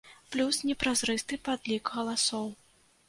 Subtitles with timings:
[0.35, 2.49] Плюс непразрысты падлік галасоў.